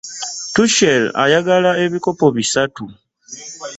Tucehl 0.53 1.03
ayagal 1.23 1.65
ebikopo 1.85 2.25
bisatu. 2.35 2.83